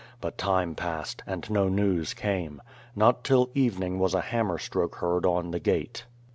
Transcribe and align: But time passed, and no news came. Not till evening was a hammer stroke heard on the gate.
But 0.19 0.35
time 0.35 0.73
passed, 0.73 1.21
and 1.27 1.47
no 1.51 1.69
news 1.69 2.15
came. 2.15 2.59
Not 2.95 3.23
till 3.23 3.51
evening 3.53 3.99
was 3.99 4.15
a 4.15 4.21
hammer 4.21 4.57
stroke 4.57 4.95
heard 4.95 5.27
on 5.27 5.51
the 5.51 5.59
gate. 5.59 6.07